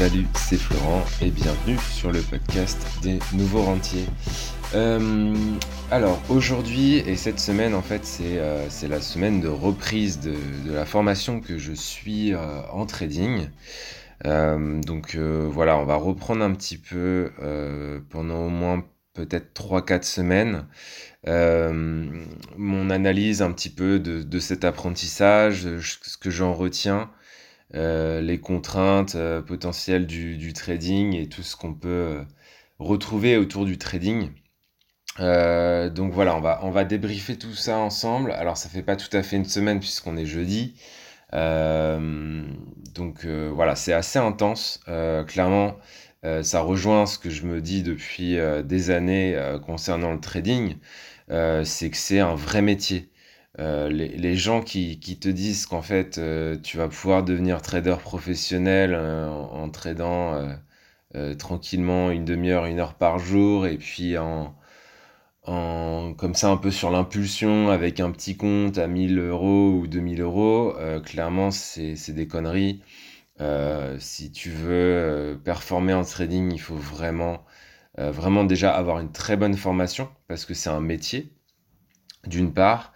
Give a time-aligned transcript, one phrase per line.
[0.00, 4.06] Salut, c'est Florent et bienvenue sur le podcast des nouveaux rentiers.
[4.74, 5.34] Euh,
[5.90, 10.32] alors aujourd'hui et cette semaine en fait c'est euh, la semaine de reprise de,
[10.72, 13.50] la formation que je suis euh, en trading.
[14.24, 17.30] donc voilà, on va reprendre un petit peu
[18.08, 20.66] pendant au moins peut-être 3-4 semaines
[21.26, 27.10] mon analyse un petit peu de, de cet apprentissage, ce que j'en retiens.
[27.76, 32.24] Euh, les contraintes euh, potentielles du, trading et tout ce qu'on peut euh,
[32.80, 34.30] retrouver autour du trading.
[35.18, 38.32] donc voilà, on va, on va débriefer tout ça ensemble.
[38.32, 40.74] Alors ça fait pas tout à fait une semaine puisqu'on est jeudi.
[41.32, 44.80] donc voilà, c'est assez intense.
[45.26, 45.76] clairement,
[46.42, 50.76] ça rejoint ce que je me dis depuis des années concernant le trading.
[51.28, 53.10] c'est que c'est un vrai métier.
[53.58, 58.94] Euh, les, gens qui, te disent qu'en fait euh, tu vas pouvoir devenir trader professionnel
[58.94, 60.48] euh, en, tradant
[61.38, 64.54] tranquillement une demi-heure, une heure par jour et puis en,
[65.44, 70.20] comme ça un peu sur l'impulsion avec un petit compte à 1000 euros ou 2000
[70.20, 72.82] euros, clairement c'est des conneries.
[73.98, 77.44] si tu veux performer en trading, il faut vraiment,
[77.98, 81.32] vraiment déjà avoir une très bonne formation parce que c'est un métier
[82.26, 82.92] d'une part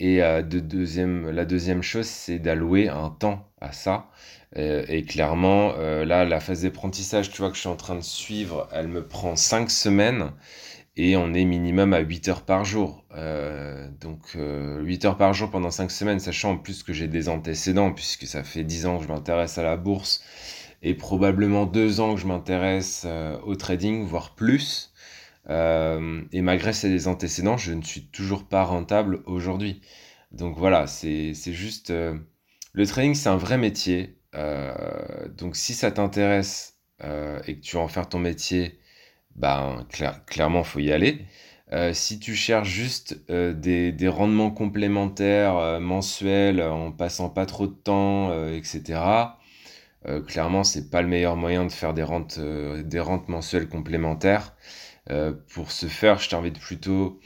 [0.00, 4.08] et euh, de deuxième, la deuxième chose, c'est d'allouer un temps à ça.
[4.56, 7.96] Euh, et clairement, euh, là, la phase d'apprentissage, tu vois, que je suis en train
[7.96, 10.32] de suivre, elle me prend 5 semaines
[10.96, 13.04] et on est minimum à 8 heures par jour.
[14.00, 17.92] donc 8 heures par jour pendant 5 semaines, sachant en plus que j'ai des antécédents,
[17.92, 20.24] puisque ça fait 10 ans que je m'intéresse à la bourse
[20.82, 23.06] et probablement 2 ans que je m'intéresse
[23.44, 24.92] au trading, voire plus.
[25.50, 29.82] Euh, et malgré ces antécédents, je ne suis toujours pas rentable aujourd'hui.
[30.32, 31.90] Donc voilà, c'est juste...
[31.90, 32.16] Euh,
[32.72, 34.18] le trading, c'est un vrai métier.
[34.34, 36.74] Euh, donc si ça t'intéresse
[37.46, 38.80] et que tu veux en faire ton métier,
[39.36, 39.86] ben,
[40.26, 41.24] clairement, il faut y aller.
[41.92, 48.48] si tu cherches juste des, des, rendements complémentaires mensuels en passant pas trop de temps,
[48.50, 49.00] etc.,
[50.26, 54.56] clairement, c'est pas le meilleur moyen de faire des rentes, des rentes mensuelles complémentaires.
[55.10, 57.20] Euh, pour ce faire, je t'invite plutôt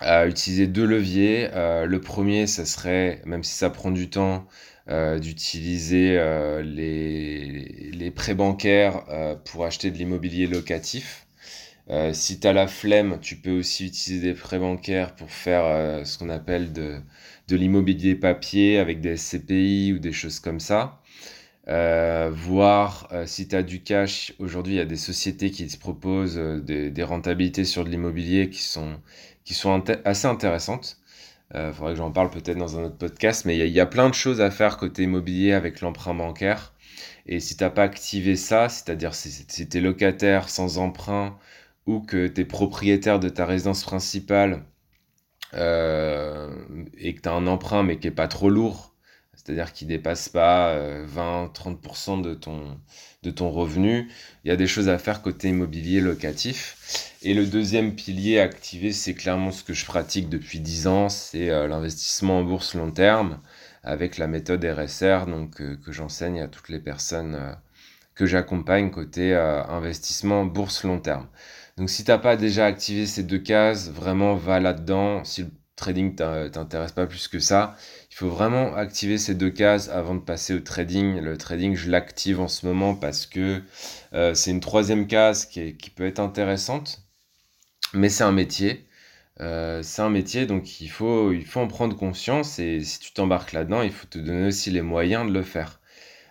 [0.00, 1.50] à utiliser deux leviers.
[1.54, 4.46] Euh, le premier, ça serait, même si ça prend du temps,
[4.88, 6.18] euh, d'utiliser
[6.62, 9.04] les, prêts bancaires
[9.44, 11.26] pour acheter de l'immobilier locatif.
[12.12, 16.18] si tu as la flemme, tu peux aussi utiliser des prêts bancaires pour faire ce
[16.18, 17.02] qu'on appelle de
[17.56, 21.00] l'immobilier papier avec des SCPI ou des choses comme ça.
[21.68, 24.34] Euh, voir euh, si tu as du cash.
[24.38, 28.50] Aujourd'hui, il y a des sociétés qui te proposent euh, des, rentabilités sur de l'immobilier
[28.50, 29.00] qui sont,
[29.44, 30.98] qui sont assez intéressantes.
[31.54, 34.08] Il faudrait que j'en parle peut-être dans un autre podcast, mais il y, a, plein
[34.08, 36.74] de choses à faire côté immobilier avec l'emprunt bancaire.
[37.26, 41.38] Et si tu n'as pas activé ça, c'est-à-dire si, si tu es locataire sans emprunt
[41.86, 44.64] ou que tu es propriétaire de ta résidence principale
[45.52, 45.56] et
[47.14, 48.93] que tu as un emprunt mais qui n'est pas trop lourd,
[49.44, 50.74] c'est-à-dire qu'il ne dépasse pas
[51.06, 52.78] 20-30% euh, de ton,
[53.22, 54.08] de ton revenu.
[54.44, 57.12] Il y a des choses à faire côté immobilier locatif.
[57.22, 61.50] Et le deuxième pilier activé, c'est clairement ce que je pratique depuis 10 ans, c'est
[61.50, 63.40] euh, l'investissement en bourse long terme
[63.82, 67.56] avec la méthode RSR donc, euh, que j'enseigne à toutes les personnes
[68.14, 71.26] que j'accompagne côté investissement bourse long terme.
[71.76, 75.24] Donc si tu n'as pas déjà activé ces deux cases, vraiment va là-dedans.
[75.24, 77.76] Si le trading t'intéresse pas plus que ça,
[78.14, 81.18] il faut vraiment activer ces deux cases avant de passer au trading.
[81.18, 83.60] Le trading, je l'active en ce moment parce que
[84.12, 87.02] euh, c'est une troisième case qui, peut être intéressante,
[87.92, 88.86] mais c'est un métier.
[89.40, 93.82] Euh, c'est un métier, donc il faut, en prendre conscience et si tu t'embarques là-dedans,
[93.82, 95.80] il faut te donner aussi les moyens de le faire.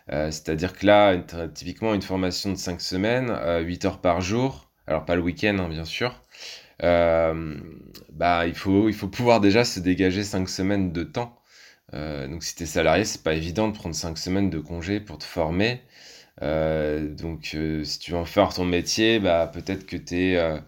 [0.09, 1.17] Euh, c'est-à-dire que là,
[1.53, 5.67] typiquement, une formation de 5 semaines, 8 heures par jour, alors pas le week-end, hein,
[5.67, 6.21] bien sûr,
[6.80, 11.43] bah, il, faut, il faut pouvoir déjà se dégager 5 semaines de temps
[11.94, 15.00] euh, donc si tu es salarié, c'est pas évident de prendre 5 semaines de congé
[15.00, 15.81] pour te former.
[16.42, 20.62] Euh, donc euh, si tu veux en faire ton métier, bah, peut-être que tu es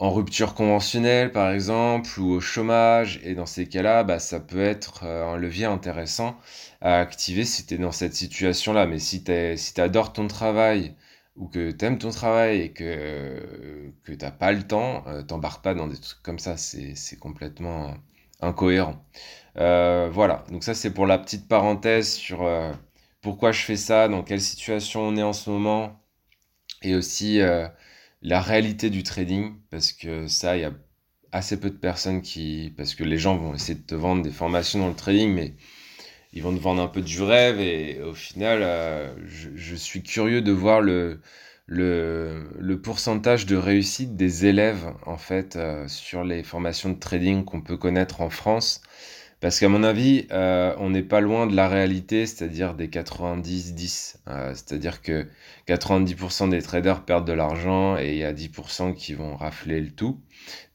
[0.00, 4.60] en rupture conventionnelle par exemple ou au chômage et dans ces cas-là, bah, ça peut
[4.60, 6.38] être un levier intéressant
[6.80, 8.86] à activer si tu es dans cette situation-là.
[8.86, 10.94] Mais si tu si adores ton travail
[11.36, 15.62] ou que tu aimes ton travail et que, que tu n'as pas le temps, t'embarques
[15.64, 17.94] pas dans des trucs comme ça, c'est complètement
[18.40, 19.04] incohérent.
[19.58, 22.72] Euh, voilà, donc ça c'est pour la petite parenthèse sur euh,
[23.22, 26.00] pourquoi je fais ça, dans quelle situation on est en ce moment,
[26.82, 27.68] et aussi euh,
[28.22, 30.72] la réalité du trading, parce que ça, il y a
[31.32, 32.72] assez peu de personnes qui...
[32.76, 35.54] Parce que les gens vont essayer de te vendre des formations dans le trading, mais
[36.32, 38.60] il ils vont te vendre un peu du rêve et au final,
[39.26, 41.20] je, suis curieux de voir le,
[41.68, 47.76] le, pourcentage de réussite des élèves en fait sur les formations de trading qu'on peut
[47.76, 48.82] connaître en France.
[49.40, 54.16] Parce qu'à mon avis, euh, on n'est pas loin de la réalité, c'est-à-dire des 90-10.
[54.26, 55.28] Euh, c'est-à-dire que
[55.68, 59.90] 90% des traders perdent de l'argent et il y a 10% qui vont rafler le
[59.92, 60.20] tout.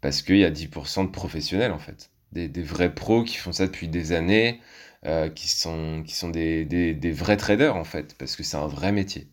[0.02, 2.12] Parce qu'il y a 10% de professionnels, en fait.
[2.32, 4.62] Des, vrais pros qui font ça depuis des années,
[5.06, 8.16] euh, qui sont, qui sont des, des vrais traders, en fait.
[8.18, 9.33] Parce que c'est un vrai métier.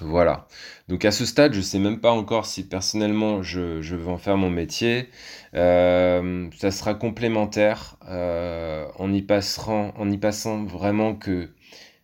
[0.00, 0.46] Voilà.
[0.88, 4.18] Donc à ce stade, je ne sais même pas encore si personnellement je, veux en
[4.18, 5.08] faire mon métier.
[5.54, 11.48] Euh, ça sera complémentaire euh, en, y passant, en y passant vraiment que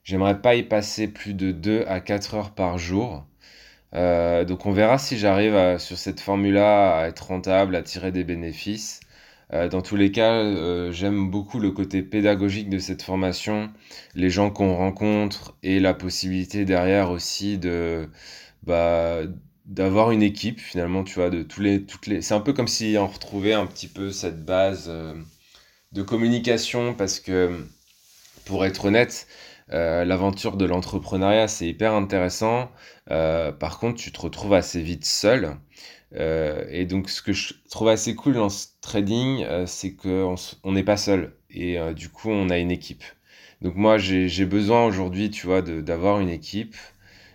[0.04, 3.26] j'aimerais pas y passer plus de 2 à 4 heures par jour.
[3.94, 8.24] Euh, donc on verra si j'arrive sur cette formule-là à être rentable, à tirer des
[8.24, 9.00] bénéfices.
[9.52, 13.70] Euh, dans tous les cas, euh, j'aime beaucoup le côté pédagogique de cette formation,
[14.14, 18.08] les gens qu'on rencontre et la possibilité derrière aussi de
[18.62, 19.20] bah,
[19.66, 22.22] d'avoir une équipe finalement, tu vois, de tous les toutes les.
[22.22, 25.14] C'est un peu comme si on retrouvait un petit peu cette base euh,
[25.92, 27.66] de communication parce que
[28.46, 29.26] pour être honnête,
[29.68, 32.70] l'aventure de l'entrepreneuriat c'est hyper intéressant.
[33.08, 35.56] par contre, tu te retrouves assez vite seul.
[36.16, 40.36] Euh, et donc, ce que je trouve assez cool dans ce trading, euh, c'est qu'on
[40.72, 41.34] n'est pas seul.
[41.50, 43.04] Et euh, du coup, on a une équipe.
[43.62, 46.76] Donc, moi, j'ai besoin aujourd'hui, tu vois, d'avoir une équipe.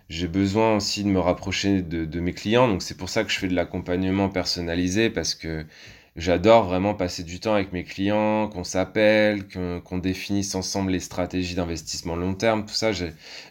[0.08, 2.68] J'ai besoin aussi de me rapprocher de, de mes clients.
[2.68, 5.64] Donc, c'est pour ça que je fais de l'accompagnement personnalisé parce que
[6.18, 11.54] j'adore vraiment passer du temps avec mes clients, qu'on s'appelle, qu'on définisse ensemble les stratégies
[11.54, 12.66] d'investissement long terme.
[12.66, 12.90] Tout ça,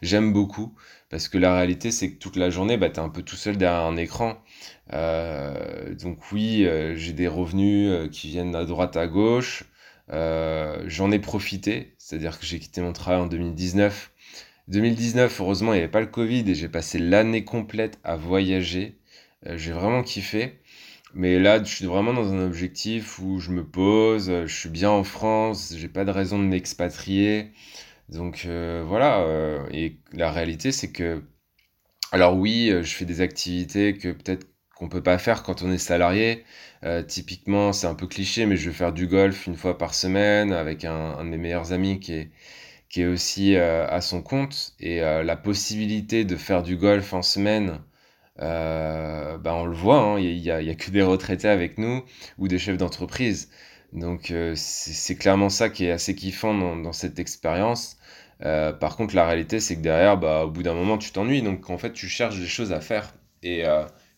[0.02, 0.75] j'aime beaucoup.
[1.10, 3.38] Parce que la réalité, c'est que toute la journée, bah, tu es un peu tout
[3.38, 4.38] seul derrière un écran.
[4.94, 9.64] Euh, donc oui, euh, j'ai des revenus euh, qui viennent à droite à gauche.
[10.10, 14.12] J'en ai profité, c'est-à-dire que j'ai quitté mon travail en 2019.
[14.68, 18.98] 2019, heureusement, il n'y avait pas le Covid et j'ai passé l'année complète à voyager.
[19.46, 20.60] j'ai vraiment kiffé.
[21.13, 24.89] Mais là, je suis vraiment dans un objectif où je me pose, je suis bien
[24.89, 27.51] en France, j'ai pas de raison de m'expatrier.
[28.09, 29.25] Donc voilà,
[29.71, 31.24] et la réalité, c'est que,
[32.12, 35.77] alors oui, je fais des activités que peut-être qu'on peut pas faire quand on est
[35.77, 36.45] salarié.
[36.83, 39.94] Euh, typiquement, c'est un peu cliché, mais je vais faire du golf une fois par
[39.94, 42.31] semaine avec un, de mes meilleurs amis qui est,
[42.89, 44.75] qui est aussi euh, à son compte.
[44.80, 47.80] Et euh, la possibilité de faire du golf en semaine,
[48.39, 52.04] bah on le voit, hein, il n'y a, a, que des retraités avec nous
[52.38, 53.50] ou des chefs d'entreprise.
[53.94, 57.98] Donc c'est clairement ça qui est assez kiffant dans, cette expérience.
[58.39, 61.42] par contre, la réalité, c'est que derrière, bah, au bout d'un moment, tu t'ennuies.
[61.42, 63.13] Donc en fait, tu cherches des choses à faire.
[63.44, 63.66] Et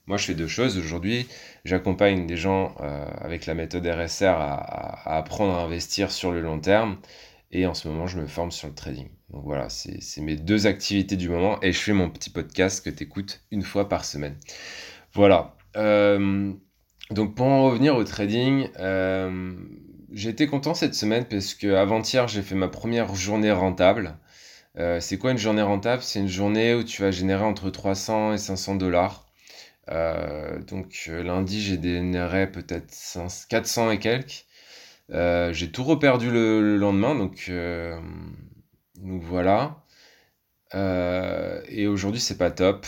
[0.09, 0.75] moi, je fais deux choses.
[0.79, 1.27] Aujourd'hui,
[1.65, 6.59] j'accompagne des gens euh, avec la méthode RSR à, apprendre à investir sur le long
[6.59, 6.97] terme.
[7.51, 9.18] Et en ce moment, je me forme sur le trading.
[9.31, 11.59] Donc voilà, c'est mes deux activités du moment.
[11.61, 14.35] Et je fais mon petit podcast que tu écoutes une fois par semaine.
[15.13, 15.55] Voilà.
[15.77, 16.51] Euh,
[17.11, 19.53] donc pour en revenir au trading, euh,
[20.11, 24.17] j'ai été content cette semaine parce que avant-hier, j'ai fait ma première journée rentable.
[24.99, 26.01] c'est quoi une journée rentable?
[26.01, 29.29] C'est une journée où tu vas générer entre 300 et 500 dollars.
[29.91, 32.93] Euh, donc euh, lundi, j'ai généré peut-être
[33.49, 34.45] 400 et quelques.
[35.11, 37.51] Euh, j'ai tout reperdu le, lendemain, donc,
[38.99, 39.83] donc voilà.
[40.73, 42.85] et aujourd'hui, c'est pas top.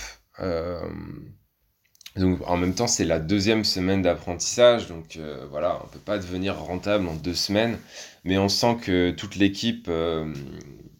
[2.15, 6.57] donc en même temps, c'est la deuxième semaine d'apprentissage, donc voilà, on peut pas devenir
[6.57, 7.77] rentable en deux semaines,
[8.23, 9.89] mais on sent que toute l'équipe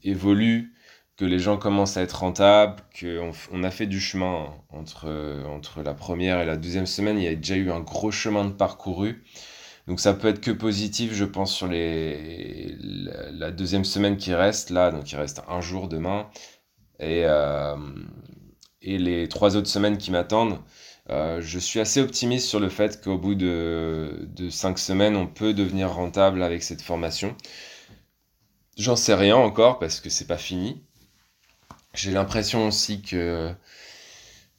[0.03, 0.74] évolue
[1.22, 5.08] que les gens commencent à être rentables, qu'on on a fait du chemin entre,
[5.46, 7.20] entre la première et la deuxième semaine.
[7.20, 9.22] Il y a déjà eu un gros chemin de parcouru.
[9.88, 14.70] Donc ça peut être que positif, je pense, sur les, la, deuxième semaine qui reste,
[14.70, 16.30] là, donc il reste un jour demain,
[17.00, 17.76] et, euh,
[18.82, 20.60] et les trois autres semaines qui m'attendent.
[21.10, 25.28] Euh, je suis assez optimiste sur le fait qu'au bout de, de cinq semaines, on
[25.28, 27.36] peut devenir rentable avec cette formation.
[28.78, 30.84] J'en sais rien encore parce que c'est pas fini.
[31.94, 33.54] J'ai l'impression aussi que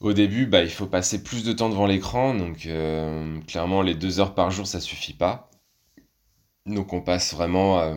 [0.02, 3.94] au début, bah, il faut passer plus de temps devant l'écran, donc euh, clairement les
[3.94, 5.48] deux heures par jour, ça suffit pas.
[6.66, 7.96] Donc on passe vraiment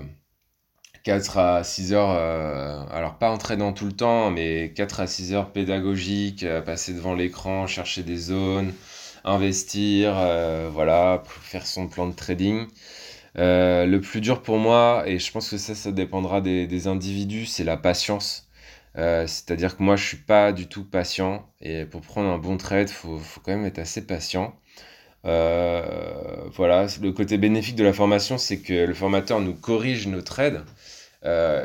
[1.04, 5.34] 4 à 6 heures, euh, alors pas entraînant tout le temps, mais 4 à 6
[5.34, 8.74] heures pédagogiques, passer devant l'écran, chercher des zones,
[9.24, 12.68] investir, euh, voilà, faire son plan de trading.
[13.36, 17.64] le plus dur pour moi, et je pense que ça, ça dépendra des individus, c'est
[17.64, 18.45] la patience.
[18.98, 21.50] Euh, c'est-à-dire que moi, je suis pas du tout patient.
[21.62, 24.56] Et pour prendre un bon trade, faut, faut quand même être assez patient.
[25.26, 30.22] Euh, voilà, le côté bénéfique de la formation, c'est que le formateur nous corrige nos
[30.22, 30.64] trades.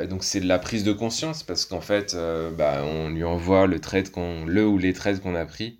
[0.09, 2.15] donc c'est de la prise de conscience parce qu'en fait,
[2.57, 5.79] bah, on lui envoie le trade qu'on, le ou les trades qu'on a pris.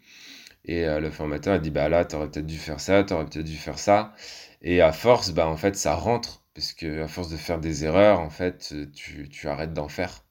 [0.66, 3.58] Et le formateur a dit bah là, t'aurais peut-être dû faire ça, t'aurais peut-être dû
[3.58, 4.14] faire ça.
[4.62, 7.86] Et à force, bah en fait, ça rentre parce que à force de faire des
[7.86, 10.24] erreurs, en fait, tu, tu arrêtes d'en faire.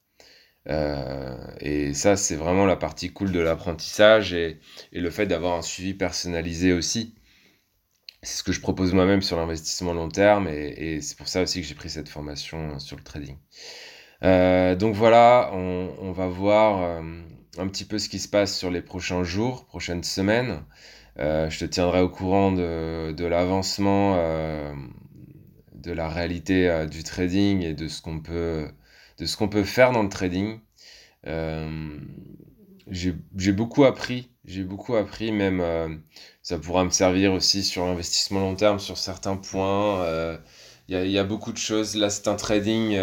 [0.69, 4.59] Euh, et ça, c'est vraiment la partie cool de l'apprentissage et,
[4.91, 7.15] le fait d'avoir un suivi personnalisé aussi.
[8.23, 11.61] C'est ce que je propose moi-même sur l'investissement long terme et, c'est pour ça aussi
[11.61, 13.37] que j'ai pris cette formation sur le trading.
[14.23, 17.01] Euh, donc voilà, on, va voir euh,
[17.57, 20.63] un petit peu ce qui se passe sur les prochains jours, prochaines semaines.
[21.17, 24.15] Je te tiendrai au courant de, l'avancement
[25.75, 28.67] de la réalité du trading et de ce qu'on peut
[29.21, 30.59] de ce qu'on peut faire dans le trading.
[31.27, 31.99] Euh,
[32.87, 35.89] j'ai beaucoup appris, j'ai beaucoup appris, même euh,
[36.41, 40.01] ça pourra me servir aussi sur l'investissement long terme, sur certains points.
[40.01, 40.37] Euh,
[40.87, 41.95] il y, a, y, a, beaucoup de choses.
[41.95, 42.97] Là, c'est un trading,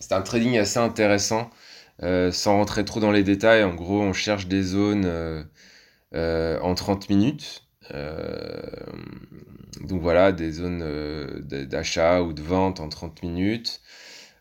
[0.00, 1.48] c'est un trading assez intéressant,
[2.00, 3.62] sans rentrer trop dans les détails.
[3.62, 5.46] En gros, on cherche des zones
[6.12, 7.64] en 30 minutes.
[9.80, 13.80] donc voilà, des zones d'achat ou de vente en 30 minutes.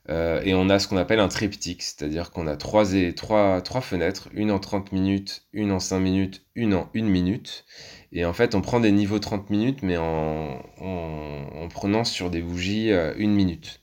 [0.09, 3.61] Euh, et on a ce qu'on appelle un triptyque, c'est-à-dire qu'on a trois, et, trois,
[3.61, 7.65] trois fenêtres, une en 30 minutes, une en 5 minutes, une en 1 minute.
[8.13, 12.29] Et en fait, on prend des niveaux 30 minutes, mais en, en, en prenant sur
[12.29, 13.81] des bougies euh, une minute.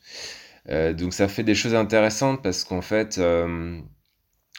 [0.71, 3.79] Euh, donc ça fait des choses intéressantes parce qu'en fait, euh,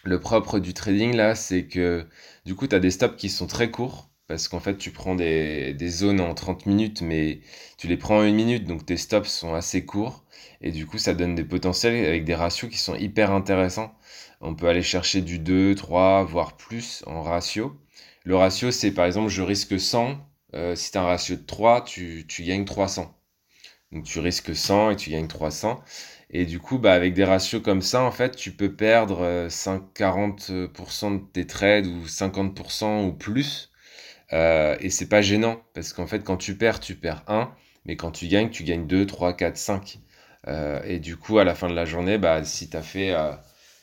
[0.04, 2.08] le propre du trading là, c'est que
[2.46, 5.16] du coup, tu as des stops qui sont très courts parce qu'en fait, tu prends
[5.16, 7.42] des, zones en 30 minutes, mais
[7.78, 10.24] tu les prends en une minute, donc tes stops sont assez courts.
[10.62, 13.94] Et du coup, ça donne des potentiels avec des ratios qui sont hyper intéressants.
[14.42, 17.78] On peut aller chercher du 2, 3, voire plus en ratio.
[18.24, 20.18] Le ratio, c'est par exemple, je risque 100.
[20.56, 23.16] Euh, si tu as un ratio de 3, tu, tu gagnes 300.
[23.92, 25.84] Donc tu risques 100 et tu gagnes 300.
[26.32, 29.82] Et du coup, bah, avec des ratios comme ça, en fait, tu peux perdre 5,
[30.02, 33.72] euh, 40% de tes trades ou 50% ou plus
[34.34, 37.52] euh, et c'est pas gênant, parce qu'en fait, quand tu perds, tu perds 1,
[37.86, 40.00] mais quand tu gagnes, tu gagnes 2, 3, 4, 5.
[40.48, 43.14] Euh, et du coup, à la fin de la journée, bah, si tu as fait
[43.14, 43.32] euh,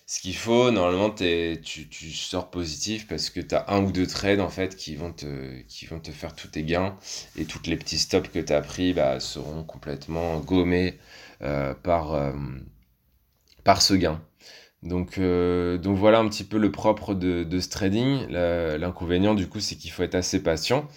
[0.06, 4.06] ce qu'il faut, normalement, tu, tu, sors positif parce que tu as un ou deux
[4.06, 6.96] trades en fait, qui, vont te, qui vont te faire tous tes gains.
[7.36, 10.98] Et tous les petits stops que tu as pris bah, seront complètement gommés
[11.42, 12.32] euh, par,
[13.64, 14.20] par ce gain.
[14.82, 18.26] Donc, euh, donc voilà un petit peu le propre de, de ce trading.
[18.30, 20.88] L'inconvénient du coup c'est qu'il faut être assez patient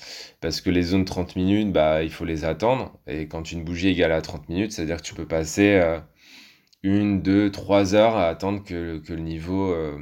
[0.42, 2.98] parce que les zones 30 minutes, bah, il faut les attendre.
[3.08, 6.00] Et quand une bougie égale à 30 minutes, c'est-à-dire que tu peux passer euh,
[6.84, 9.98] une, deux, trois heures à attendre que, que le niveau euh,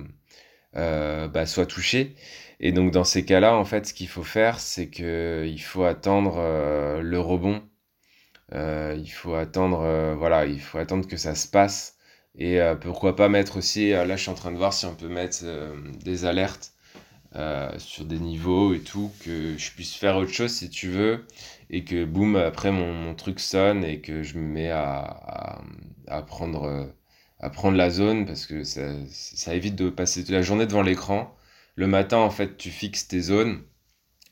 [0.77, 2.15] euh, bah, soit touché.
[2.61, 6.37] Et donc dans ces cas-là, en fait, ce qu'il faut faire, c'est qu'il faut attendre
[7.01, 7.63] le rebond.
[8.53, 11.92] Il faut attendre, voilà, il faut attendre que ça se passe
[12.37, 14.85] et euh, pourquoi pas mettre aussi, euh, là je suis en train de voir si
[14.85, 16.73] on peut mettre euh, des alertes
[17.79, 21.25] sur des niveaux et tout, que je puisse faire autre chose si tu veux,
[21.71, 25.61] et que boum, après mon, truc sonne et que je me mets à, à,
[26.07, 26.93] à prendre,
[27.39, 30.83] à prendre la zone parce que ça, ça évite de passer toute la journée devant
[30.83, 31.35] l'écran.
[31.75, 33.63] Le matin, en fait, tu fixes tes zones,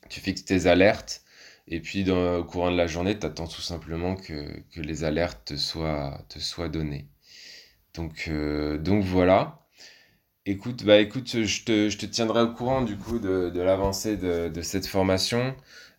[0.08, 1.22] tu fixes tes alertes,
[1.68, 5.04] et puis dans, au courant de la journée, tu attends tout simplement que, que les
[5.04, 7.08] alertes te soient, te soient données.
[7.94, 9.58] Donc, euh, donc voilà.
[10.46, 15.54] Écoute, bah écoute, je te, tiendrai au courant du coup de, l'avancée de, cette formation.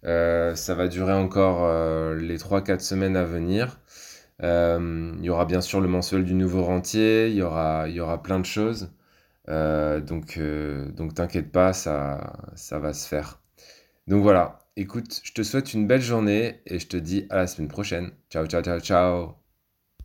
[0.06, 3.80] Euh, ça va durer encore euh, les 3-4 semaines à venir.
[4.42, 8.46] Il y aura bien sûr le mensuel du nouveau rentier, il y aura, plein de
[8.46, 8.92] choses.
[9.48, 13.40] Donc, donc t'inquiète pas, ça, ça va se faire.
[14.08, 17.48] Donc voilà, écoute, je te souhaite une belle journée et je te dis à la
[17.48, 18.12] semaine prochaine.
[18.30, 19.43] Ciao, ciao, ciao, ciao.